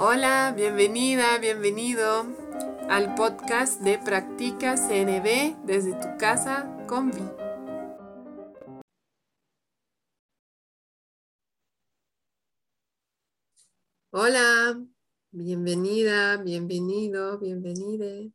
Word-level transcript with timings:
Hola, 0.00 0.54
bienvenida, 0.56 1.38
bienvenido 1.38 2.24
al 2.88 3.16
podcast 3.16 3.80
de 3.80 3.98
Practica 3.98 4.76
CNB 4.76 5.66
desde 5.66 5.90
tu 5.94 6.16
casa 6.20 6.72
con 6.86 7.10
Vi. 7.10 7.18
Hola, 14.12 14.80
bienvenida, 15.32 16.36
bienvenido, 16.36 17.40
bienvenide. 17.40 18.30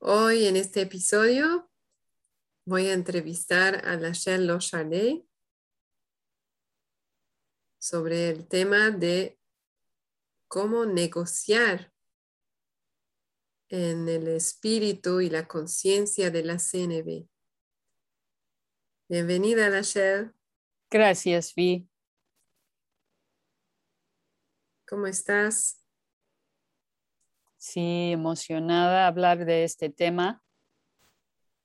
Hoy 0.00 0.46
en 0.46 0.56
este 0.56 0.80
episodio 0.80 1.70
voy 2.64 2.86
a 2.86 2.92
entrevistar 2.92 3.86
a 3.86 3.94
Lachelle 3.94 4.46
Lochardet 4.46 5.24
sobre 7.78 8.30
el 8.30 8.48
tema 8.48 8.90
de 8.90 9.38
cómo 10.54 10.86
negociar 10.86 11.92
en 13.68 14.08
el 14.08 14.28
espíritu 14.28 15.20
y 15.20 15.28
la 15.28 15.48
conciencia 15.48 16.30
de 16.30 16.44
la 16.44 16.60
CNB. 16.60 17.28
Bienvenida, 19.08 19.68
Lachelle. 19.68 20.30
Gracias, 20.88 21.56
Vi. 21.56 21.88
¿Cómo 24.86 25.08
estás? 25.08 25.84
Sí, 27.56 28.12
emocionada 28.12 29.08
hablar 29.08 29.44
de 29.44 29.64
este 29.64 29.90
tema. 29.90 30.40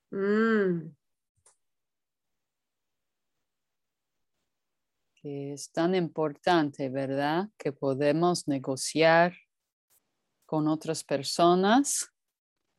Mm, 0.10 0.96
que 5.22 5.54
es 5.54 5.72
tan 5.72 5.96
importante, 5.96 6.90
¿verdad? 6.90 7.50
Que 7.58 7.72
podemos 7.72 8.48
negociar 8.48 9.36
con 10.46 10.68
otras 10.68 11.04
personas 11.04 12.10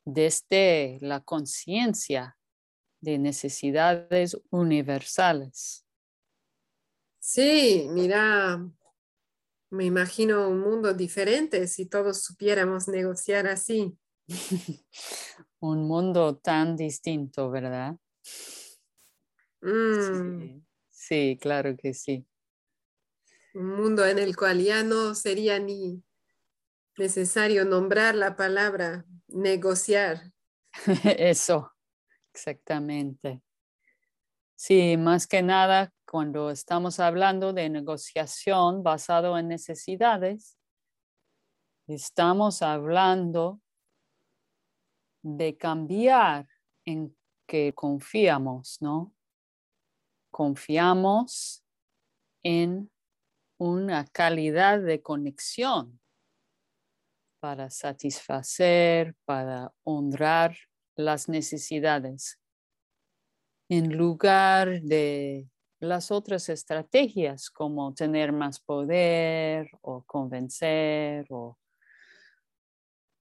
desde 0.05 0.97
la 1.01 1.21
conciencia 1.21 2.37
de 2.99 3.17
necesidades 3.19 4.37
universales. 4.49 5.85
Sí, 7.19 7.87
mira, 7.89 8.67
me 9.69 9.85
imagino 9.85 10.49
un 10.49 10.59
mundo 10.59 10.93
diferente 10.93 11.67
si 11.67 11.85
todos 11.85 12.23
supiéramos 12.23 12.87
negociar 12.87 13.47
así. 13.47 13.95
Un 15.59 15.87
mundo 15.87 16.37
tan 16.37 16.75
distinto, 16.75 17.51
¿verdad? 17.51 17.95
Mm, 19.61 20.39
Sí, 20.39 20.63
sí, 20.89 21.37
claro 21.39 21.77
que 21.77 21.93
sí. 21.93 22.25
Un 23.53 23.75
mundo 23.75 24.05
en 24.05 24.19
el 24.19 24.35
cual 24.35 24.61
ya 24.61 24.83
no 24.83 25.13
sería 25.13 25.59
ni 25.59 26.03
necesario 26.97 27.65
nombrar 27.65 28.15
la 28.15 28.35
palabra 28.35 29.05
negociar. 29.27 30.31
Eso, 31.17 31.71
exactamente. 32.33 33.41
Sí, 34.55 34.95
más 34.95 35.25
que 35.25 35.41
nada, 35.41 35.91
cuando 36.05 36.51
estamos 36.51 36.99
hablando 36.99 37.51
de 37.51 37.69
negociación 37.69 38.83
basado 38.83 39.37
en 39.37 39.47
necesidades, 39.47 40.57
estamos 41.87 42.61
hablando 42.61 43.59
de 45.23 45.57
cambiar 45.57 46.47
en 46.85 47.17
que 47.47 47.73
confiamos, 47.73 48.77
¿no? 48.81 49.15
Confiamos 50.29 51.63
en 52.43 52.90
una 53.61 54.07
calidad 54.07 54.81
de 54.81 55.03
conexión 55.03 55.99
para 57.39 57.69
satisfacer, 57.69 59.15
para 59.23 59.71
honrar 59.83 60.57
las 60.95 61.29
necesidades, 61.29 62.39
en 63.69 63.95
lugar 63.95 64.81
de 64.81 65.47
las 65.79 66.09
otras 66.09 66.49
estrategias 66.49 67.51
como 67.51 67.93
tener 67.93 68.31
más 68.31 68.59
poder 68.59 69.69
o 69.81 70.01
convencer 70.05 71.27
o 71.29 71.59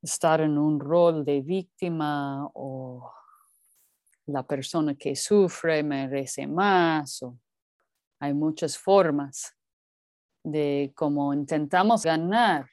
estar 0.01 0.41
en 0.41 0.57
un 0.57 0.81
rol 0.81 1.23
de 1.23 1.43
víctima 1.43 2.47
o 2.55 3.13
la 4.25 4.43
persona 4.47 4.95
que 4.95 5.15
sufre 5.15 5.83
merece 5.83 6.47
más 6.47 7.23
hay 8.19 8.33
muchas 8.33 8.79
formas 8.79 9.55
de 10.45 10.93
cómo 10.95 11.35
intentamos 11.35 12.05
ganar 12.05 12.69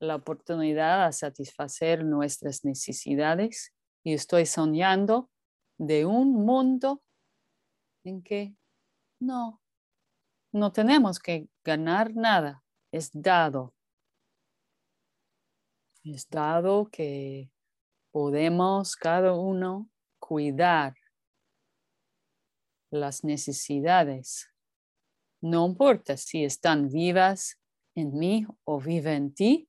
la 0.00 0.16
oportunidad 0.16 1.04
a 1.04 1.12
satisfacer 1.12 2.04
nuestras 2.04 2.64
necesidades 2.64 3.74
y 4.04 4.14
estoy 4.14 4.46
soñando 4.46 5.30
de 5.78 6.06
un 6.06 6.44
mundo 6.44 7.02
en 8.04 8.22
que 8.22 8.54
no, 9.20 9.60
no 10.52 10.72
tenemos 10.72 11.18
que 11.18 11.48
ganar 11.64 12.14
nada, 12.14 12.62
es 12.92 13.10
dado. 13.12 13.74
Es 16.04 16.28
dado 16.30 16.88
que 16.90 17.50
podemos 18.12 18.96
cada 18.96 19.34
uno 19.34 19.90
cuidar 20.18 20.94
las 22.90 23.24
necesidades. 23.24 24.47
No 25.40 25.66
importa 25.66 26.16
si 26.16 26.44
están 26.44 26.88
vivas 26.88 27.58
en 27.94 28.18
mí 28.18 28.46
o 28.64 28.80
viven 28.80 29.14
en 29.14 29.34
ti, 29.34 29.68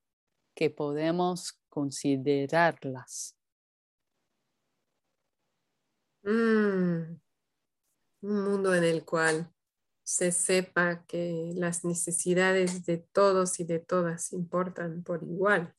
que 0.54 0.70
podemos 0.70 1.60
considerarlas. 1.68 3.36
Mm, 6.22 7.18
un 8.22 8.44
mundo 8.44 8.74
en 8.74 8.84
el 8.84 9.04
cual 9.04 9.50
se 10.02 10.32
sepa 10.32 11.04
que 11.06 11.52
las 11.54 11.84
necesidades 11.84 12.84
de 12.84 12.98
todos 12.98 13.60
y 13.60 13.64
de 13.64 13.78
todas 13.78 14.32
importan 14.32 15.02
por 15.04 15.22
igual. 15.22 15.74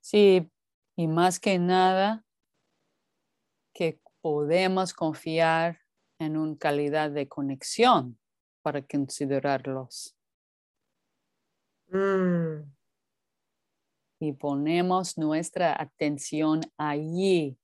Sí, 0.00 0.50
y 0.96 1.08
más 1.08 1.40
que 1.40 1.58
nada, 1.58 2.24
que 3.74 4.00
podemos 4.20 4.94
confiar 4.94 5.80
en 6.20 6.36
una 6.36 6.56
calidad 6.56 7.10
de 7.10 7.26
conexión 7.28 8.18
para 8.62 8.82
considerarlos. 8.82 10.14
Mm, 11.92 12.70
Y 14.20 14.34
ponemos 14.34 15.16
nuestra 15.16 15.80
atención 15.80 16.60
allí 16.76 17.58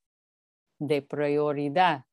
de 0.79 1.03
prioridad 1.03 2.07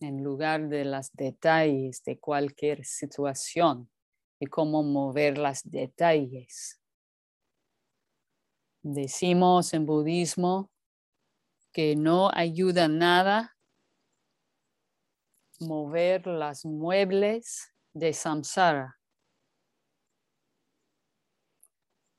en 0.00 0.22
lugar 0.22 0.68
de 0.68 0.84
los 0.84 1.10
detalles 1.12 2.02
de 2.04 2.20
cualquier 2.20 2.84
situación 2.84 3.90
y 4.40 4.46
cómo 4.46 4.84
mover 4.84 5.36
los 5.36 5.62
detalles. 5.64 6.80
Decimos 8.84 9.74
en 9.74 9.84
budismo 9.84 10.70
que 11.72 11.96
no 11.96 12.30
ayuda 12.32 12.86
nada 12.86 13.56
mover 15.66 16.26
las 16.26 16.64
muebles 16.64 17.72
de 17.94 18.12
samsara. 18.12 18.98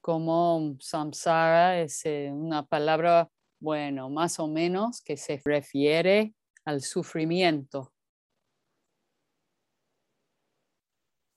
Como 0.01 0.75
samsara 0.79 1.79
es 1.79 2.05
eh, 2.05 2.29
una 2.31 2.65
palabra, 2.65 3.29
bueno, 3.59 4.09
más 4.09 4.39
o 4.39 4.47
menos 4.47 5.01
que 5.01 5.15
se 5.15 5.41
refiere 5.43 6.33
al 6.65 6.81
sufrimiento. 6.81 7.93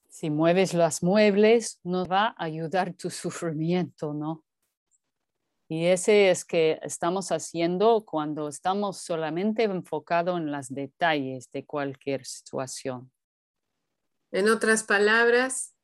Si 0.08 0.30
mueves 0.30 0.72
los 0.72 1.02
muebles, 1.02 1.78
no 1.84 2.06
va 2.06 2.28
a 2.28 2.44
ayudar 2.44 2.94
tu 2.94 3.10
sufrimiento, 3.10 4.14
¿no? 4.14 4.45
Y 5.68 5.86
ese 5.86 6.30
es 6.30 6.44
que 6.44 6.78
estamos 6.82 7.32
haciendo 7.32 8.04
cuando 8.04 8.48
estamos 8.48 8.98
solamente 8.98 9.64
enfocados 9.64 10.38
en 10.38 10.52
los 10.52 10.68
detalles 10.68 11.50
de 11.50 11.66
cualquier 11.66 12.24
situación. 12.24 13.10
En 14.30 14.48
otras 14.48 14.84
palabras, 14.84 15.74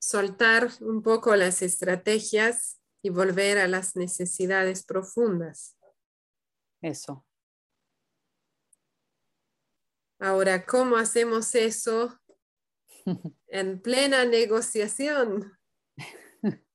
soltar 0.00 0.70
un 0.80 1.02
poco 1.02 1.36
las 1.36 1.60
estrategias 1.60 2.80
y 3.02 3.10
volver 3.10 3.58
a 3.58 3.68
las 3.68 3.96
necesidades 3.96 4.84
profundas. 4.84 5.76
Eso. 6.80 7.26
Ahora, 10.18 10.64
¿cómo 10.64 10.96
hacemos 10.96 11.54
eso 11.54 12.18
en 13.48 13.82
plena 13.82 14.24
negociación? 14.24 15.52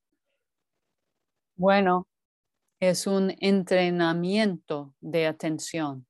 Bueno, 1.59 2.07
es 2.79 3.07
un 3.07 3.35
entrenamiento 3.39 4.93
de 5.01 5.27
atención. 5.27 6.05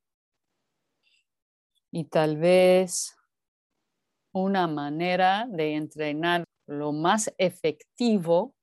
Y 1.90 2.04
tal 2.04 2.36
vez 2.36 3.16
una 4.32 4.66
manera 4.66 5.46
de 5.48 5.74
entrenar 5.74 6.44
lo 6.66 6.92
más 6.92 7.32
efectivo 7.38 8.54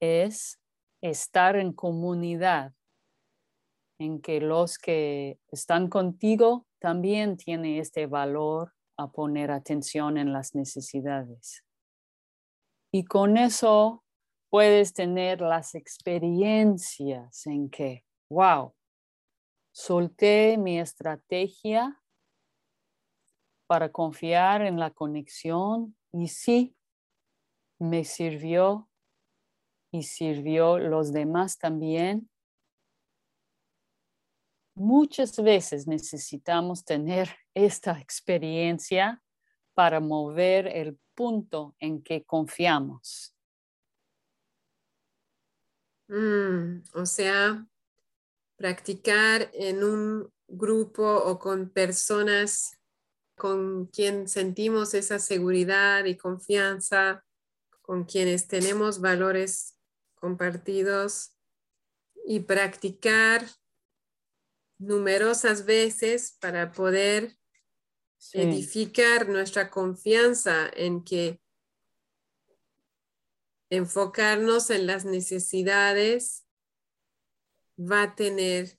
es 0.00 0.58
estar 1.02 1.56
en 1.56 1.72
comunidad, 1.72 2.72
en 3.98 4.20
que 4.22 4.40
los 4.40 4.78
que 4.78 5.38
están 5.48 5.88
contigo 5.88 6.66
también 6.80 7.36
tienen 7.36 7.78
este 7.78 8.06
valor 8.06 8.72
a 8.96 9.12
poner 9.12 9.50
atención 9.50 10.16
en 10.16 10.32
las 10.32 10.54
necesidades. 10.54 11.62
Y 12.90 13.04
con 13.04 13.36
eso 13.36 14.01
puedes 14.52 14.92
tener 14.92 15.40
las 15.40 15.74
experiencias 15.74 17.46
en 17.46 17.70
que, 17.70 18.04
wow, 18.28 18.74
solté 19.72 20.58
mi 20.58 20.78
estrategia 20.78 21.98
para 23.66 23.90
confiar 23.90 24.60
en 24.60 24.78
la 24.78 24.90
conexión 24.90 25.96
y 26.12 26.28
sí, 26.28 26.76
me 27.78 28.04
sirvió 28.04 28.90
y 29.90 30.02
sirvió 30.02 30.78
los 30.78 31.14
demás 31.14 31.56
también. 31.56 32.28
Muchas 34.74 35.42
veces 35.42 35.86
necesitamos 35.86 36.84
tener 36.84 37.34
esta 37.54 37.98
experiencia 37.98 39.22
para 39.72 39.98
mover 40.00 40.66
el 40.66 40.98
punto 41.14 41.74
en 41.78 42.02
que 42.02 42.24
confiamos. 42.24 43.34
Mm, 46.12 46.82
o 46.92 47.06
sea, 47.06 47.66
practicar 48.56 49.50
en 49.54 49.82
un 49.82 50.30
grupo 50.46 51.02
o 51.02 51.38
con 51.38 51.70
personas 51.70 52.78
con 53.34 53.86
quien 53.86 54.28
sentimos 54.28 54.92
esa 54.92 55.18
seguridad 55.18 56.04
y 56.04 56.18
confianza, 56.18 57.24
con 57.80 58.04
quienes 58.04 58.46
tenemos 58.46 59.00
valores 59.00 59.78
compartidos 60.14 61.34
y 62.26 62.40
practicar 62.40 63.46
numerosas 64.78 65.64
veces 65.64 66.36
para 66.38 66.72
poder 66.72 67.38
edificar 68.34 69.30
nuestra 69.30 69.70
confianza 69.70 70.68
en 70.74 71.02
que 71.04 71.41
enfocarnos 73.72 74.68
en 74.68 74.86
las 74.86 75.06
necesidades 75.06 76.46
va 77.78 78.02
a 78.02 78.14
tener 78.14 78.78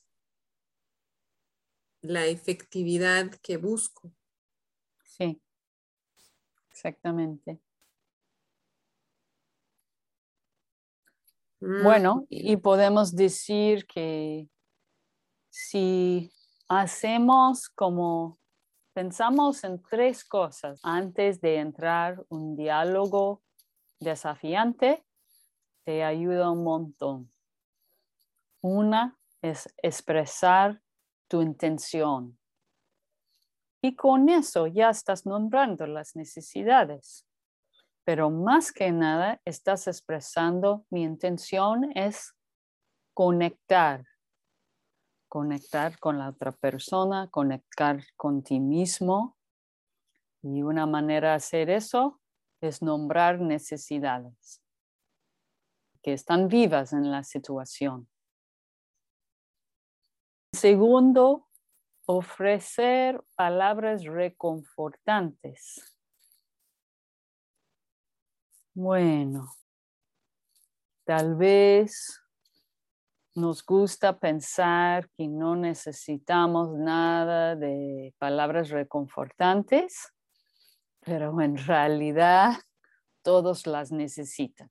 la 2.01 2.27
efectividad 2.27 3.31
que 3.41 3.57
busco. 3.57 4.13
Sí, 5.03 5.41
exactamente. 6.69 7.59
Bueno, 11.59 12.27
y 12.29 12.57
podemos 12.57 13.15
decir 13.15 13.87
que 13.87 14.47
si 15.49 16.31
hacemos 16.67 17.67
como 17.69 18.37
pensamos 18.93 19.63
en 19.63 19.81
tres 19.81 20.23
cosas 20.23 20.79
antes 20.83 21.41
de 21.41 21.55
entrar 21.57 22.23
un 22.29 22.55
diálogo 22.55 23.41
desafiante, 24.03 25.05
te 25.83 26.03
ayuda 26.03 26.51
un 26.51 26.63
montón. 26.63 27.31
Una 28.61 29.17
es 29.41 29.73
expresar 29.81 30.81
tu 31.27 31.41
intención. 31.41 32.37
Y 33.81 33.95
con 33.95 34.29
eso 34.29 34.67
ya 34.67 34.89
estás 34.89 35.25
nombrando 35.25 35.85
las 35.85 36.15
necesidades. 36.15 37.27
Pero 38.05 38.29
más 38.29 38.71
que 38.71 38.91
nada 38.91 39.41
estás 39.43 39.87
expresando 39.87 40.85
mi 40.89 41.03
intención 41.03 41.91
es 41.95 42.33
conectar. 43.13 44.05
Conectar 45.27 45.99
con 45.99 46.17
la 46.17 46.29
otra 46.29 46.53
persona, 46.53 47.27
conectar 47.29 48.01
con 48.15 48.43
ti 48.43 48.59
mismo. 48.59 49.37
Y 50.41 50.61
una 50.61 50.85
manera 50.85 51.29
de 51.29 51.35
hacer 51.35 51.69
eso 51.69 52.21
es 52.63 52.81
nombrar 52.81 53.39
necesidades 53.39 54.61
que 56.01 56.13
están 56.13 56.47
vivas 56.47 56.93
en 56.93 57.11
la 57.11 57.23
situación. 57.23 58.09
Segundo, 60.53 61.47
ofrecer 62.05 63.23
palabras 63.35 64.03
reconfortantes. 64.03 65.97
Bueno, 68.75 69.47
tal 71.05 71.35
vez 71.35 72.21
nos 73.35 73.65
gusta 73.65 74.19
pensar 74.19 75.09
que 75.11 75.27
no 75.27 75.55
necesitamos 75.55 76.77
nada 76.77 77.55
de 77.55 78.13
palabras 78.19 78.69
reconfortantes, 78.69 80.13
pero 81.05 81.39
en 81.41 81.57
realidad 81.57 82.53
todos 83.21 83.67
las 83.67 83.91
necesitan. 83.91 84.69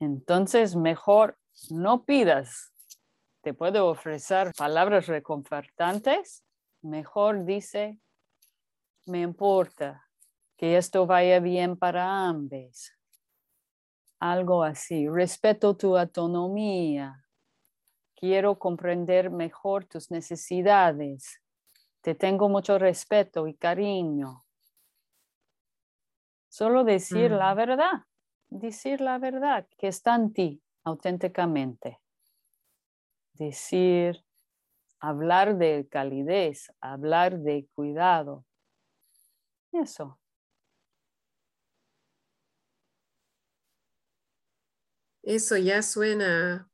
Entonces, 0.00 0.74
mejor 0.74 1.38
no 1.70 2.04
pidas 2.04 2.72
te 3.42 3.54
puedo 3.54 3.88
ofrecer 3.88 4.52
palabras 4.56 5.08
reconfortantes, 5.08 6.44
mejor 6.80 7.44
dice, 7.44 7.98
me 9.04 9.20
importa 9.20 10.08
que 10.56 10.76
esto 10.76 11.06
vaya 11.06 11.40
bien 11.40 11.76
para 11.76 12.28
ambos. 12.28 12.92
Algo 14.20 14.62
así, 14.62 15.08
respeto 15.08 15.76
tu 15.76 15.98
autonomía, 15.98 17.26
quiero 18.14 18.56
comprender 18.56 19.30
mejor 19.30 19.86
tus 19.86 20.12
necesidades, 20.12 21.40
te 22.00 22.14
tengo 22.14 22.48
mucho 22.48 22.78
respeto 22.78 23.48
y 23.48 23.54
cariño. 23.54 24.41
Solo 26.52 26.84
decir 26.84 27.30
la 27.30 27.54
mm. 27.54 27.56
verdad, 27.56 28.02
decir 28.50 29.00
la 29.00 29.18
verdad 29.18 29.66
que 29.78 29.88
está 29.88 30.14
en 30.16 30.34
ti 30.34 30.62
auténticamente 30.84 31.98
decir, 33.32 34.22
hablar 35.00 35.56
de 35.56 35.88
calidez, 35.90 36.70
hablar 36.80 37.38
de 37.38 37.66
cuidado. 37.74 38.44
Eso. 39.72 40.18
Eso 45.22 45.56
ya 45.56 45.82
suena 45.82 46.70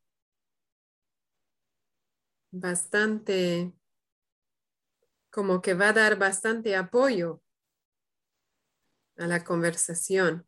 bastante, 2.51 3.73
como 5.31 5.63
que 5.63 5.75
va 5.75 5.91
a 5.91 5.93
dar 5.93 6.19
bastante 6.19 6.75
apoyo 6.75 7.43
a 9.19 9.27
la 9.27 9.45
conversación. 9.45 10.47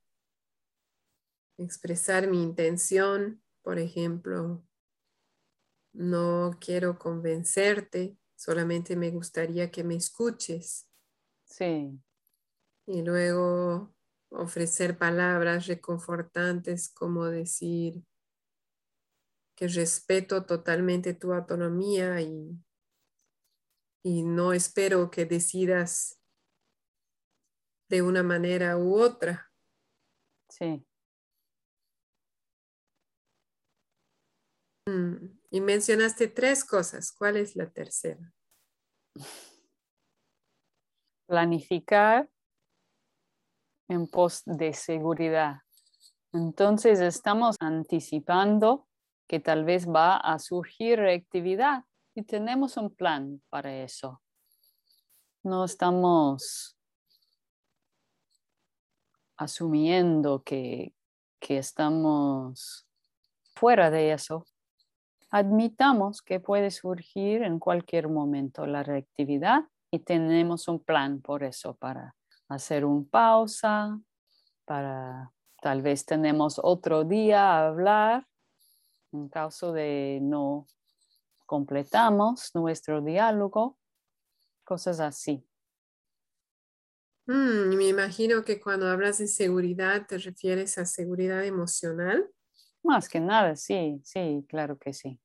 Expresar 1.59 2.27
mi 2.29 2.43
intención, 2.43 3.43
por 3.62 3.79
ejemplo, 3.79 4.65
no 5.93 6.57
quiero 6.61 6.99
convencerte, 6.99 8.17
solamente 8.37 8.97
me 8.97 9.11
gustaría 9.11 9.71
que 9.71 9.85
me 9.85 9.97
escuches. 9.97 10.89
Sí. 11.45 12.00
Y 12.87 13.03
luego 13.03 13.95
ofrecer 14.31 14.97
palabras 14.97 15.67
reconfortantes 15.67 16.89
como 16.89 17.27
decir 17.27 18.05
que 19.57 19.69
respeto 19.69 20.47
totalmente 20.47 21.12
tu 21.12 21.35
autonomía 21.35 22.21
y, 22.23 22.57
y 24.03 24.23
no 24.23 24.53
espero 24.53 25.11
que 25.11 25.27
decidas 25.27 26.20
de 27.90 28.02
una 28.02 28.23
manera 28.23 28.78
u 28.78 28.94
otra. 28.94 29.50
Sí. 30.49 30.87
Mm. 34.87 35.40
Y 35.50 35.61
mencionaste 35.61 36.28
tres 36.28 36.64
cosas. 36.64 37.11
¿Cuál 37.11 37.37
es 37.37 37.56
la 37.56 37.68
tercera? 37.68 38.32
Planificar 41.26 42.30
en 43.88 44.06
pos 44.06 44.42
de 44.47 44.73
seguridad. 44.73 45.56
Entonces 46.32 47.00
estamos 47.00 47.56
anticipando 47.59 48.87
que 49.26 49.40
tal 49.40 49.64
vez 49.64 49.88
va 49.88 50.16
a 50.16 50.38
surgir 50.38 51.00
reactividad 51.00 51.82
y 52.14 52.23
tenemos 52.23 52.76
un 52.76 52.94
plan 52.94 53.42
para 53.49 53.82
eso. 53.82 54.23
No 55.42 55.64
estamos 55.64 56.76
asumiendo 59.40 60.42
que, 60.42 60.94
que 61.40 61.59
estamos 61.59 62.87
fuera 63.54 63.90
de 63.90 64.12
eso, 64.12 64.47
Admitamos 65.32 66.23
que 66.23 66.40
puede 66.40 66.73
surgir 66.73 67.42
en 67.44 67.61
cualquier 67.61 68.09
momento 68.09 68.66
la 68.66 68.82
reactividad 68.82 69.62
y 69.92 70.00
tenemos 70.00 70.66
un 70.66 70.82
plan 70.82 71.20
por 71.20 71.44
eso, 71.44 71.76
para 71.76 72.16
hacer 72.49 72.85
un 72.85 73.09
pausa, 73.09 74.00
para 74.64 75.32
tal 75.62 75.82
vez 75.82 76.04
tenemos 76.04 76.61
otro 76.61 77.04
día 77.04 77.52
a 77.52 77.68
hablar 77.68 78.26
en 79.12 79.28
caso 79.28 79.73
de 79.73 80.18
no 80.20 80.66
completamos 81.47 82.50
nuestro 82.54 83.00
diálogo, 83.00 83.78
cosas 84.64 84.99
así. 84.99 85.44
Mm, 87.31 87.77
me 87.77 87.87
imagino 87.87 88.43
que 88.43 88.59
cuando 88.59 88.89
hablas 88.89 89.19
de 89.19 89.29
seguridad 89.29 90.05
te 90.09 90.19
refieres 90.19 90.79
a 90.79 90.85
seguridad 90.85 91.45
emocional. 91.45 92.29
Más 92.83 93.09
que 93.09 93.21
nada, 93.21 93.55
sí, 93.55 94.01
sí, 94.03 94.45
claro 94.49 94.77
que 94.77 94.93
sí. 94.93 95.21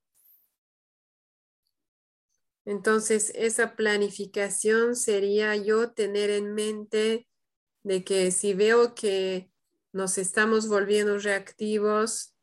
Entonces, 2.64 3.32
esa 3.34 3.76
planificación 3.76 4.96
sería 4.96 5.56
yo 5.56 5.94
tener 5.94 6.30
en 6.30 6.54
mente 6.54 7.28
de 7.82 8.04
que 8.04 8.30
si 8.30 8.54
veo 8.54 8.94
que 8.94 9.52
nos 9.92 10.20
estamos 10.20 10.68
volviendo 10.68 11.18
reactivos, 11.18 12.36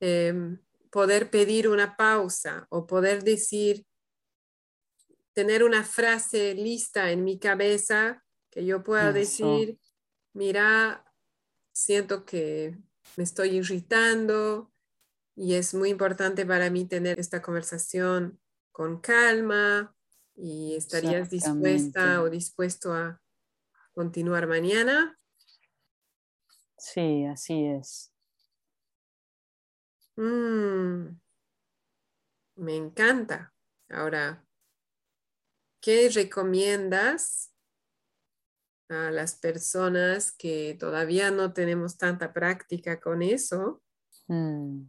em, 0.00 0.58
poder 0.90 1.30
pedir 1.30 1.68
una 1.68 1.96
pausa 1.96 2.66
o 2.68 2.84
poder 2.84 3.22
decir, 3.22 3.86
tener 5.34 5.62
una 5.62 5.84
frase 5.84 6.52
lista 6.54 7.12
en 7.12 7.22
mi 7.22 7.38
cabeza 7.38 8.24
que 8.50 8.64
yo 8.64 8.82
pueda 8.82 9.12
decir, 9.12 9.78
mira, 10.32 11.04
siento 11.72 12.24
que 12.24 12.76
me 13.16 13.24
estoy 13.24 13.56
irritando 13.56 14.72
y 15.36 15.54
es 15.54 15.74
muy 15.74 15.90
importante 15.90 16.44
para 16.44 16.70
mí 16.70 16.84
tener 16.86 17.18
esta 17.18 17.40
conversación 17.40 18.40
con 18.72 19.00
calma 19.00 19.94
y 20.34 20.74
estarías 20.74 21.30
dispuesta 21.30 22.22
o 22.22 22.30
dispuesto 22.30 22.92
a 22.92 23.20
continuar 23.92 24.46
mañana. 24.46 25.18
Sí, 26.76 27.24
así 27.26 27.66
es. 27.66 28.12
Mm, 30.16 31.18
me 32.56 32.76
encanta. 32.76 33.54
Ahora, 33.88 34.44
¿qué 35.80 36.08
recomiendas 36.10 37.52
a 38.90 39.10
las 39.10 39.36
personas 39.36 40.32
que 40.32 40.76
todavía 40.78 41.30
no 41.30 41.52
tenemos 41.52 41.96
tanta 41.96 42.32
práctica 42.32 43.00
con 43.00 43.22
eso 43.22 43.82
mm. 44.26 44.82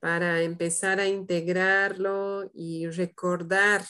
para 0.00 0.42
empezar 0.42 0.98
a 0.98 1.06
integrarlo 1.06 2.50
y 2.52 2.88
recordar, 2.88 3.84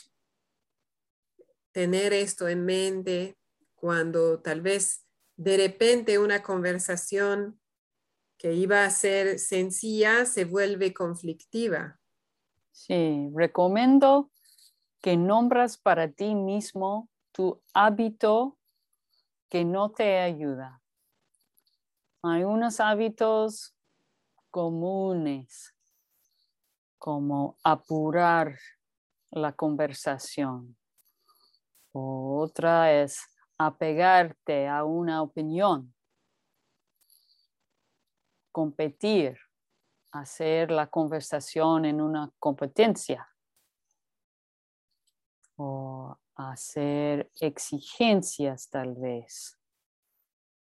tener 1.73 2.13
esto 2.13 2.49
en 2.49 2.67
mente 2.67 3.39
cuando 3.75 4.41
tal 4.41 4.61
vez 4.61 5.07
de 5.37 5.57
repente 5.57 6.19
una 6.19 6.43
conversación 6.43 7.59
que 8.37 8.53
iba 8.53 8.85
a 8.85 8.91
ser 8.91 9.39
sencilla 9.39 10.27
se 10.27 10.45
vuelve 10.45 10.93
conflictiva. 10.93 11.99
Sí, 12.73 13.31
recomiendo 13.35 14.31
que 15.01 15.17
nombras 15.17 15.79
para 15.79 16.13
ti 16.13 16.35
mismo 16.35 17.09
tu 17.33 17.63
hábito 17.73 18.59
que 19.51 19.65
no 19.65 19.91
te 19.91 20.21
ayuda. 20.21 20.81
Hay 22.23 22.45
unos 22.45 22.79
hábitos 22.79 23.75
comunes 24.51 25.75
como 26.99 27.57
apurar 27.65 28.59
la 29.31 29.53
conversación. 29.53 30.77
Otra 31.93 32.93
es 32.93 33.21
apegarte 33.59 34.69
a 34.69 34.85
una 34.85 35.23
opinión, 35.23 35.93
competir, 38.53 39.37
hacer 40.13 40.71
la 40.71 40.87
conversación 40.87 41.85
en 41.85 42.01
una 42.01 42.31
competencia 42.39 43.29
o 45.57 45.90
hacer 46.49 47.31
exigencias 47.41 48.69
tal 48.71 48.95
vez. 48.95 49.59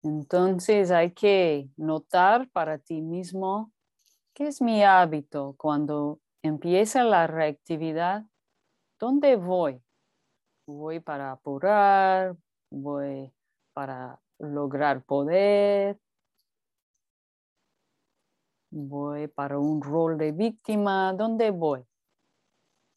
Entonces 0.03 0.91
hay 0.91 1.11
que 1.11 1.69
notar 1.75 2.49
para 2.51 2.77
ti 2.77 3.01
mismo 3.01 3.73
qué 4.33 4.47
es 4.47 4.61
mi 4.61 4.83
hábito 4.83 5.55
cuando 5.57 6.19
empieza 6.41 7.03
la 7.03 7.27
reactividad. 7.27 8.23
¿Dónde 8.99 9.35
voy? 9.35 9.81
Voy 10.65 10.99
para 10.99 11.31
apurar, 11.31 12.37
voy 12.69 13.33
para 13.73 14.19
lograr 14.39 15.03
poder, 15.03 15.99
voy 18.69 19.27
para 19.27 19.59
un 19.59 19.81
rol 19.81 20.17
de 20.17 20.31
víctima, 20.31 21.13
¿dónde 21.13 21.51
voy? 21.51 21.85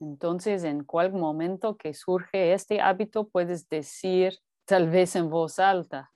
Entonces, 0.00 0.64
en 0.64 0.82
cuál 0.84 1.12
momento 1.12 1.76
que 1.76 1.92
surge 1.92 2.54
este 2.54 2.80
hábito, 2.80 3.28
puedes 3.28 3.68
decir, 3.68 4.38
tal 4.64 4.88
vez 4.88 5.14
en 5.14 5.28
voz 5.28 5.58
alta, 5.58 6.10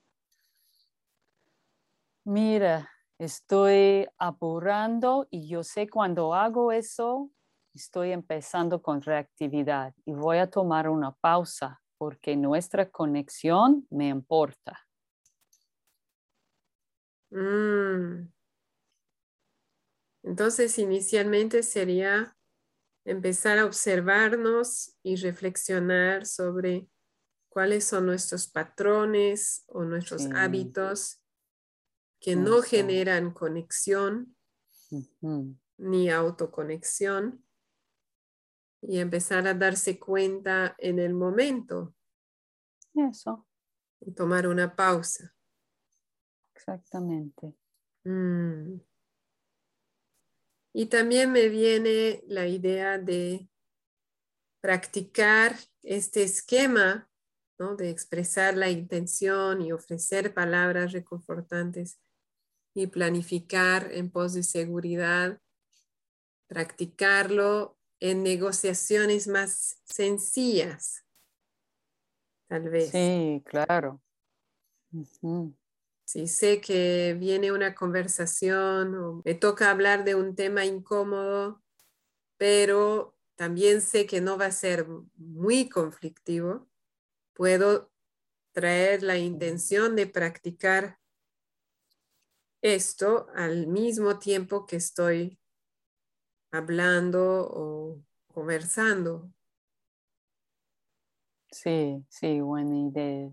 mira, 2.25 2.91
estoy 3.19 4.09
apurando 4.17 5.29
y 5.31 5.49
yo 5.49 5.63
sé 5.63 5.89
cuando 5.89 6.35
hago 6.35 6.73
eso, 6.73 7.31
estoy 7.75 8.13
empezando 8.13 8.81
con 8.81 9.03
reactividad 9.03 9.95
y 10.07 10.13
voy 10.15 10.39
a 10.39 10.51
tomar 10.51 10.89
una 10.89 11.13
pausa 11.13 11.83
porque 11.99 12.37
nuestra 12.37 12.91
conexión 12.91 13.87
me 13.91 14.09
importa. 14.09 14.81
Mm. 17.31 18.29
Entonces, 20.23 20.79
inicialmente 20.79 21.63
sería 21.63 22.35
empezar 23.05 23.59
a 23.59 23.67
observarnos 23.67 24.97
y 25.03 25.17
reflexionar 25.17 26.27
sobre 26.27 26.89
cuáles 27.49 27.85
son 27.85 28.07
nuestros 28.07 28.49
patrones 28.49 29.65
o 29.69 29.85
nuestros 29.85 30.27
hábitos 30.35 31.23
que 32.21 32.37
no 32.37 32.63
generan 32.63 33.33
conexión 33.33 34.35
ni 35.77 36.11
autoconexión 36.11 37.45
y 38.81 38.99
empezar 38.99 39.47
a 39.47 39.55
darse 39.55 39.99
cuenta 39.99 40.75
en 40.79 40.99
el 40.99 41.15
momento. 41.15 41.95
Eso. 42.95 43.47
Y 44.01 44.13
tomar 44.13 44.47
una 44.47 44.75
pausa. 44.75 45.35
Exactamente. 46.55 47.55
Mm. 48.05 48.79
Y 50.77 50.87
también 50.87 51.31
me 51.31 51.49
viene 51.49 52.25
la 52.27 52.49
idea 52.49 52.99
de 52.99 53.49
practicar 54.61 55.57
este 55.85 56.25
esquema, 56.25 57.09
¿no? 57.61 57.77
de 57.77 57.91
expresar 57.91 58.57
la 58.57 58.71
intención 58.71 59.63
y 59.63 59.71
ofrecer 59.71 60.35
palabras 60.35 60.91
reconfortantes 60.91 62.01
y 62.75 62.89
planificar 62.89 63.93
en 63.93 64.11
pos 64.11 64.35
de 64.35 64.43
seguridad, 64.43 65.41
practicarlo 66.49 67.79
en 68.01 68.25
negociaciones 68.25 69.29
más 69.29 69.81
sencillas, 69.85 71.05
tal 72.49 72.69
vez. 72.69 72.91
Sí, 72.91 73.45
claro. 73.47 74.03
Si 76.15 76.29
sé 76.29 76.61
que 76.61 77.17
viene 77.19 77.51
una 77.51 77.75
conversación 77.75 78.95
o 78.95 79.23
me 79.25 79.35
toca 79.35 79.69
hablar 79.73 80.05
de 80.05 80.15
un 80.15 80.37
tema 80.37 80.65
incómodo, 80.65 81.61
pero 82.37 83.17
también 83.35 83.81
sé 83.81 84.07
que 84.07 84.21
no 84.21 84.39
va 84.39 84.47
a 84.47 84.53
ser 84.53 84.87
muy 85.17 85.69
conflictivo, 85.69 86.69
puedo 87.33 87.91
traer 88.53 89.03
la 89.03 89.19
intención 89.19 89.97
de 89.97 90.07
practicar 90.07 91.01
esto 92.63 93.27
al 93.35 93.67
mismo 93.67 94.21
tiempo 94.21 94.67
que 94.67 94.77
estoy 94.77 95.41
hablando 96.53 97.49
o 97.51 98.05
conversando. 98.29 99.33
Sí, 101.51 102.05
sí, 102.11 102.41
buena 102.41 102.77
idea. 102.77 103.31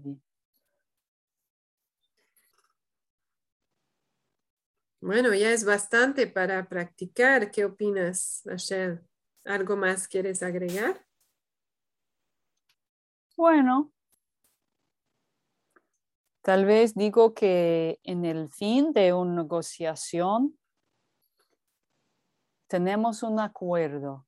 Bueno, 5.01 5.33
ya 5.33 5.51
es 5.51 5.65
bastante 5.65 6.27
para 6.27 6.69
practicar. 6.69 7.49
¿Qué 7.49 7.65
opinas, 7.65 8.43
Rachel? 8.45 9.01
¿Algo 9.43 9.75
más 9.75 10.07
quieres 10.07 10.43
agregar? 10.43 11.03
Bueno, 13.35 13.91
tal 16.43 16.65
vez 16.65 16.93
digo 16.93 17.33
que 17.33 17.99
en 18.03 18.25
el 18.25 18.51
fin 18.51 18.93
de 18.93 19.11
una 19.13 19.41
negociación 19.41 20.55
tenemos 22.67 23.23
un 23.23 23.39
acuerdo 23.39 24.27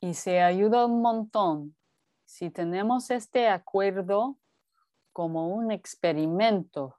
y 0.00 0.14
se 0.14 0.40
ayuda 0.40 0.86
un 0.86 1.02
montón 1.02 1.76
si 2.24 2.50
tenemos 2.50 3.10
este 3.10 3.48
acuerdo 3.48 4.38
como 5.12 5.48
un 5.48 5.72
experimento, 5.72 6.97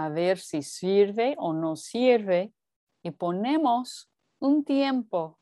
a 0.00 0.08
ver 0.08 0.38
si 0.38 0.62
sirve 0.62 1.34
o 1.36 1.52
no 1.52 1.76
sirve, 1.76 2.54
y 3.02 3.10
ponemos 3.10 4.10
un 4.38 4.64
tiempo 4.64 5.38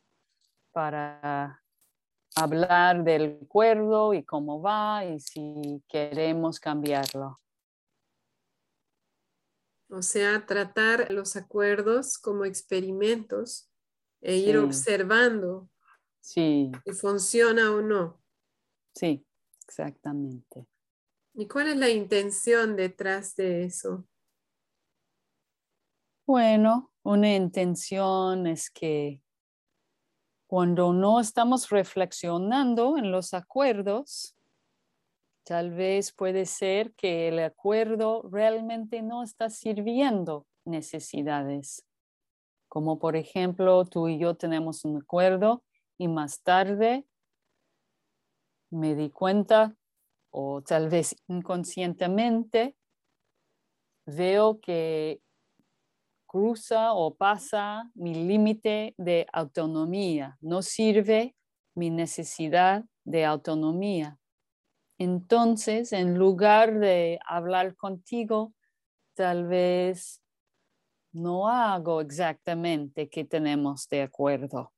para 0.73 1.62
hablar 2.35 3.05
del 3.05 3.38
acuerdo 3.41 4.15
y 4.15 4.25
cómo 4.25 4.61
va 4.61 5.05
y 5.05 5.21
si 5.21 5.81
queremos 5.88 6.59
cambiarlo. 6.59 7.41
O 9.91 10.03
sea, 10.03 10.45
tratar 10.45 11.12
los 11.12 11.37
acuerdos 11.37 12.19
como 12.19 12.45
experimentos 12.45 13.71
e 14.21 14.38
ir 14.38 14.59
observando 14.59 15.71
si 16.21 16.73
funciona 17.00 17.71
o 17.71 17.81
no. 17.81 18.21
Sí, 18.93 19.25
exactamente. 19.69 20.67
¿Y 21.35 21.47
cuál 21.47 21.69
es 21.69 21.77
la 21.77 21.91
intención 21.91 22.75
detrás 22.75 23.37
de 23.37 23.62
eso? 23.62 24.05
Bueno, 26.28 26.92
una 27.04 27.35
intención 27.35 28.47
es 28.47 28.68
que 28.68 29.23
cuando 30.47 30.92
no 30.92 31.20
estamos 31.20 31.70
reflexionando 31.70 32.99
en 32.99 33.11
los 33.11 33.32
acuerdos, 33.32 34.37
tal 35.42 35.70
vez 35.70 36.12
puede 36.12 36.44
ser 36.44 36.92
que 36.97 37.28
el 37.28 37.38
acuerdo 37.38 38.28
realmente 38.30 39.00
no 39.00 39.23
está 39.23 39.49
sirviendo 39.49 40.47
necesidades. 40.66 41.87
Como 42.68 42.99
por 42.99 43.16
ejemplo, 43.16 43.87
tú 43.87 44.08
y 44.08 44.18
yo 44.18 44.35
tenemos 44.35 44.85
un 44.85 44.99
acuerdo 44.99 45.64
y 45.97 46.08
más 46.08 46.42
tarde 46.42 47.06
me 48.68 48.94
di 48.94 49.08
cuenta, 49.08 49.75
o 50.28 50.61
tal 50.61 50.90
vez 50.90 51.16
inconscientemente, 51.26 52.76
veo 54.04 54.61
que 54.61 55.23
cruza 56.28 56.92
o 56.92 57.14
pasa 57.16 57.90
mi 57.94 58.14
límite 58.14 58.94
de 58.99 59.26
autonomía, 59.32 60.37
no 60.40 60.62
sirve 60.62 61.35
mi 61.75 61.90
necesidad 61.90 62.85
de 63.04 63.25
autonomía. 63.25 64.18
Entonces, 64.99 65.92
en 65.92 66.18
lugar 66.18 66.78
de 66.78 67.18
hablar 67.26 67.75
contigo, 67.76 68.52
tal 69.14 69.47
vez 69.47 70.23
no 71.12 71.49
hago 71.49 72.00
exactamente 72.02 73.08
que 73.08 73.25
tenemos 73.25 73.88
de 73.88 74.02
acuerdo. 74.02 74.73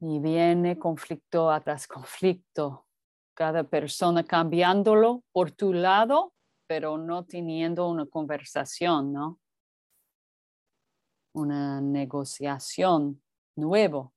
Y 0.00 0.18
viene 0.18 0.78
conflicto 0.78 1.50
atrás 1.50 1.86
conflicto, 1.86 2.86
cada 3.34 3.64
persona 3.64 4.24
cambiándolo 4.24 5.22
por 5.30 5.52
tu 5.52 5.72
lado 5.72 6.32
pero 6.70 6.98
no 6.98 7.24
teniendo 7.24 7.88
una 7.88 8.06
conversación, 8.06 9.12
¿no? 9.12 9.40
Una 11.32 11.80
negociación 11.80 13.20
nuevo. 13.56 14.14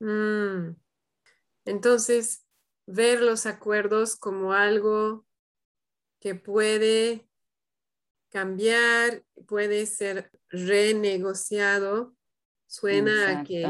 Mm. 0.00 0.74
Entonces, 1.66 2.46
ver 2.86 3.20
los 3.20 3.44
acuerdos 3.44 4.16
como 4.16 4.54
algo 4.54 5.26
que 6.18 6.34
puede 6.34 7.28
cambiar, 8.30 9.22
puede 9.46 9.84
ser 9.84 10.30
renegociado, 10.48 12.16
suena 12.66 13.40
a 13.40 13.44
que 13.44 13.66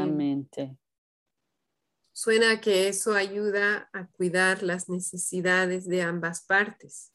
suena 2.13 2.51
a 2.51 2.61
que 2.61 2.87
eso 2.87 3.15
ayuda 3.15 3.89
a 3.91 4.07
cuidar 4.07 4.63
las 4.63 4.87
necesidades 4.87 5.85
de 5.89 6.03
ambas 6.03 6.45
partes. 6.45 7.11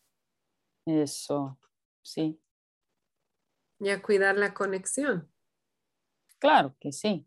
Eso, 0.99 1.59
sí. 2.02 2.40
Y 3.78 3.90
a 3.90 4.03
cuidar 4.03 4.37
la 4.37 4.53
conexión. 4.53 5.31
Claro 6.38 6.74
que 6.81 6.90
sí. 6.90 7.26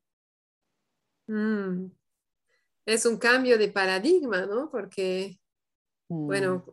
Mm. 1.27 1.91
Es 2.85 3.05
un 3.05 3.17
cambio 3.17 3.57
de 3.57 3.69
paradigma, 3.69 4.45
¿no? 4.45 4.69
Porque, 4.69 5.39
bueno, 6.09 6.65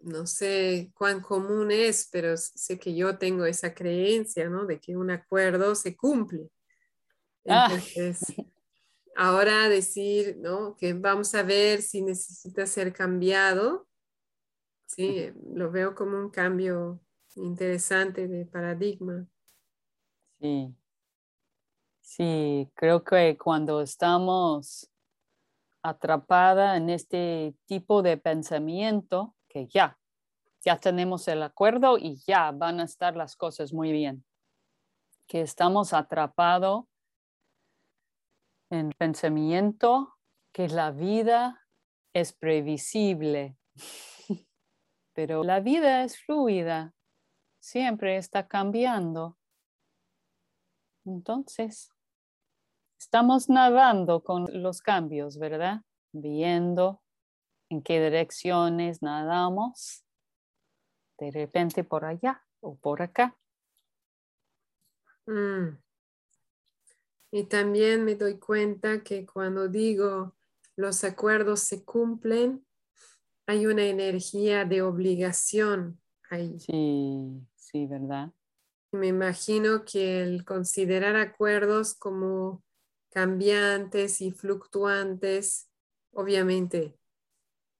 mm. 0.00 0.10
no 0.10 0.26
sé 0.26 0.90
cuán 0.94 1.20
común 1.20 1.70
es, 1.70 2.08
pero 2.10 2.36
sé 2.36 2.78
que 2.78 2.94
yo 2.94 3.18
tengo 3.18 3.44
esa 3.44 3.74
creencia, 3.74 4.48
¿no? 4.48 4.64
De 4.64 4.80
que 4.80 4.96
un 4.96 5.10
acuerdo 5.10 5.74
se 5.74 5.96
cumple. 5.96 6.48
Ah. 7.46 7.68
Entonces, 7.70 8.20
ahora 9.16 9.68
decir, 9.68 10.38
¿no? 10.38 10.76
Que 10.76 10.94
vamos 10.94 11.34
a 11.34 11.42
ver 11.42 11.82
si 11.82 12.02
necesita 12.02 12.64
ser 12.66 12.92
cambiado, 12.92 13.87
Sí, 14.88 15.30
lo 15.54 15.70
veo 15.70 15.94
como 15.94 16.16
un 16.16 16.30
cambio 16.30 16.98
interesante 17.36 18.26
de 18.26 18.46
paradigma. 18.46 19.28
Sí, 20.40 20.74
sí, 22.00 22.70
creo 22.74 23.04
que 23.04 23.36
cuando 23.36 23.82
estamos 23.82 24.90
atrapada 25.82 26.76
en 26.78 26.88
este 26.88 27.54
tipo 27.66 28.02
de 28.02 28.16
pensamiento, 28.16 29.36
que 29.46 29.66
ya, 29.66 29.98
ya 30.64 30.78
tenemos 30.78 31.28
el 31.28 31.42
acuerdo 31.42 31.98
y 31.98 32.16
ya 32.26 32.50
van 32.50 32.80
a 32.80 32.84
estar 32.84 33.14
las 33.14 33.36
cosas 33.36 33.74
muy 33.74 33.92
bien, 33.92 34.24
que 35.26 35.42
estamos 35.42 35.92
atrapados 35.92 36.86
en 38.70 38.90
pensamiento 38.96 40.14
que 40.50 40.68
la 40.68 40.92
vida 40.92 41.60
es 42.14 42.32
previsible 42.32 43.58
pero 45.18 45.42
la 45.42 45.58
vida 45.58 46.04
es 46.04 46.16
fluida, 46.16 46.94
siempre 47.58 48.18
está 48.18 48.46
cambiando. 48.46 49.36
Entonces, 51.04 51.90
estamos 53.00 53.48
nadando 53.48 54.22
con 54.22 54.46
los 54.62 54.80
cambios, 54.80 55.36
¿verdad? 55.36 55.82
Viendo 56.12 57.02
en 57.68 57.82
qué 57.82 58.00
direcciones 58.00 59.02
nadamos, 59.02 60.04
de 61.18 61.32
repente 61.32 61.82
por 61.82 62.04
allá 62.04 62.46
o 62.60 62.76
por 62.76 63.02
acá. 63.02 63.36
Mm. 65.26 65.78
Y 67.32 67.42
también 67.46 68.04
me 68.04 68.14
doy 68.14 68.38
cuenta 68.38 69.02
que 69.02 69.26
cuando 69.26 69.66
digo 69.66 70.36
los 70.76 71.02
acuerdos 71.02 71.58
se 71.58 71.84
cumplen, 71.84 72.64
hay 73.48 73.64
una 73.64 73.86
energía 73.86 74.66
de 74.66 74.82
obligación 74.82 75.98
ahí. 76.28 76.60
Sí, 76.60 77.46
sí, 77.56 77.86
¿verdad? 77.86 78.30
Me 78.92 79.06
imagino 79.06 79.86
que 79.86 80.20
el 80.20 80.44
considerar 80.44 81.16
acuerdos 81.16 81.94
como 81.94 82.62
cambiantes 83.08 84.20
y 84.20 84.32
fluctuantes, 84.32 85.70
obviamente 86.12 86.98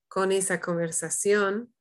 con 0.08 0.32
esa 0.32 0.58
conversación, 0.58 1.74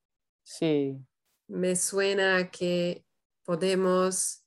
sí. 0.44 1.00
me 1.48 1.78
suena 1.78 2.52
que 2.52 3.06
podemos 3.46 4.44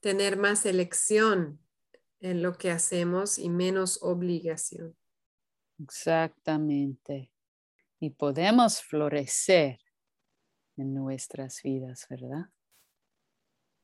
tener 0.00 0.36
más 0.36 0.66
elección 0.66 1.58
en 2.20 2.42
lo 2.42 2.58
que 2.58 2.70
hacemos 2.70 3.38
y 3.38 3.48
menos 3.48 4.02
obligación. 4.02 4.94
Exactamente 5.78 7.32
y 8.00 8.10
podemos 8.10 8.82
florecer 8.82 9.78
en 10.76 10.94
nuestras 10.94 11.62
vidas, 11.62 12.06
¿verdad? 12.08 12.46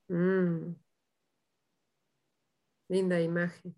Mm. 0.09 0.75
Linda 2.89 3.21
imagen. 3.21 3.77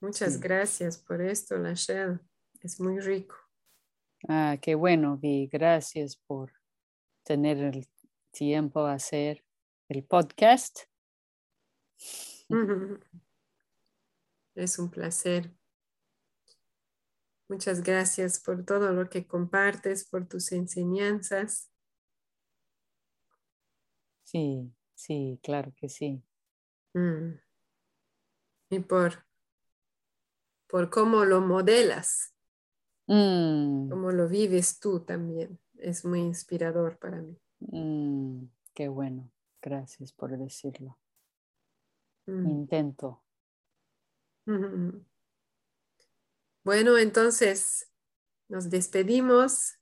Muchas 0.00 0.40
gracias 0.40 0.98
por 0.98 1.20
esto, 1.20 1.56
Lachelle. 1.56 2.18
Es 2.60 2.80
muy 2.80 2.98
rico. 3.00 3.36
Ah, 4.28 4.56
qué 4.60 4.74
bueno, 4.74 5.18
Vi. 5.18 5.46
Gracias 5.46 6.16
por 6.16 6.52
tener 7.22 7.58
el 7.58 7.86
tiempo 8.32 8.80
a 8.80 8.94
hacer 8.94 9.44
el 9.88 10.04
podcast. 10.04 10.80
Es 14.56 14.78
un 14.78 14.90
placer. 14.90 15.54
Muchas 17.50 17.82
gracias 17.82 18.38
por 18.38 18.64
todo 18.64 18.92
lo 18.92 19.10
que 19.10 19.26
compartes, 19.26 20.08
por 20.08 20.28
tus 20.28 20.52
enseñanzas. 20.52 21.68
Sí, 24.22 24.72
sí, 24.94 25.40
claro 25.42 25.74
que 25.74 25.88
sí. 25.88 26.22
Mm. 26.94 27.40
Y 28.70 28.78
por, 28.78 29.26
por 30.68 30.90
cómo 30.90 31.24
lo 31.24 31.40
modelas, 31.40 32.36
mm. 33.08 33.88
cómo 33.90 34.12
lo 34.12 34.28
vives 34.28 34.78
tú 34.78 35.00
también. 35.00 35.58
Es 35.76 36.04
muy 36.04 36.20
inspirador 36.20 37.00
para 37.00 37.20
mí. 37.20 37.36
Mm, 37.58 38.44
qué 38.74 38.86
bueno, 38.86 39.28
gracias 39.60 40.12
por 40.12 40.38
decirlo. 40.38 41.00
Intento. 42.28 43.24
Bueno, 46.62 46.98
entonces 46.98 47.90
nos 48.48 48.68
despedimos. 48.68 49.78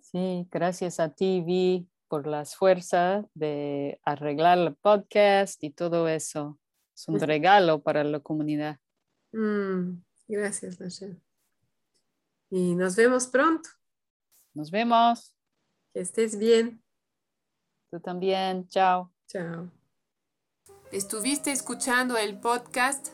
Sí, 0.00 0.48
gracias 0.50 0.98
a 0.98 1.14
ti, 1.14 1.42
Vi, 1.46 1.88
por 2.08 2.26
las 2.26 2.56
fuerzas 2.56 3.26
de 3.34 4.00
arreglar 4.04 4.58
el 4.58 4.74
podcast 4.74 5.62
y 5.62 5.70
todo 5.70 6.08
eso. 6.08 6.58
Es 6.94 7.08
un 7.08 7.20
regalo 7.20 7.82
para 7.82 8.02
la 8.04 8.20
comunidad. 8.20 8.78
Mm, 9.32 10.02
gracias, 10.28 10.78
Rachel. 10.78 11.20
Y 12.50 12.74
nos 12.74 12.96
vemos 12.96 13.26
pronto. 13.26 13.68
Nos 14.54 14.70
vemos. 14.70 15.36
Que 15.92 16.00
estés 16.00 16.38
bien. 16.38 16.82
Tú 17.90 18.00
también. 18.00 18.68
Chao. 18.68 19.12
Chao. 19.28 19.70
Estuviste 20.92 21.50
escuchando 21.50 22.16
el 22.16 22.38
podcast 22.38 23.13